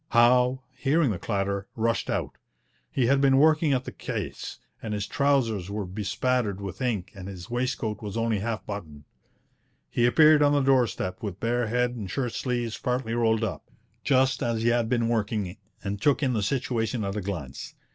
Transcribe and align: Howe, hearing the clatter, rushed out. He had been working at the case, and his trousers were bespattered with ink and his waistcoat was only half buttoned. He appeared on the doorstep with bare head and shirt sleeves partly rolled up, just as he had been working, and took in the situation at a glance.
Howe, 0.09 0.63
hearing 0.73 1.11
the 1.11 1.19
clatter, 1.19 1.67
rushed 1.75 2.09
out. 2.09 2.39
He 2.89 3.05
had 3.05 3.21
been 3.21 3.37
working 3.37 3.71
at 3.71 3.83
the 3.83 3.91
case, 3.91 4.57
and 4.81 4.95
his 4.95 5.05
trousers 5.05 5.69
were 5.69 5.85
bespattered 5.85 6.59
with 6.59 6.81
ink 6.81 7.11
and 7.13 7.27
his 7.27 7.51
waistcoat 7.51 8.01
was 8.01 8.17
only 8.17 8.39
half 8.39 8.65
buttoned. 8.65 9.03
He 9.91 10.07
appeared 10.07 10.41
on 10.41 10.53
the 10.53 10.61
doorstep 10.61 11.21
with 11.21 11.39
bare 11.39 11.67
head 11.67 11.91
and 11.91 12.09
shirt 12.09 12.33
sleeves 12.33 12.79
partly 12.79 13.13
rolled 13.13 13.43
up, 13.43 13.69
just 14.03 14.41
as 14.41 14.63
he 14.63 14.69
had 14.69 14.89
been 14.89 15.07
working, 15.07 15.57
and 15.83 16.01
took 16.01 16.23
in 16.23 16.33
the 16.33 16.41
situation 16.41 17.03
at 17.03 17.15
a 17.15 17.21
glance. 17.21 17.75